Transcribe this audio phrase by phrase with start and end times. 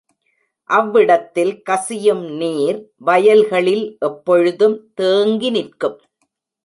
[0.69, 5.97] அவ்விடத்தில் கசியும் நீர் வயல்களில் எப்பொழுதும் தேங்கிநிற்கும்.